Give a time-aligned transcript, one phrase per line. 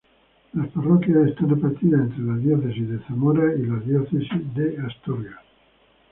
[0.53, 5.39] Las parroquias están repartidas entre la diócesis de Zamora y la diócesis de Astorga.